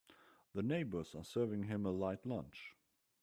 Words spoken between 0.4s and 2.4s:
The neighbors are serving him a light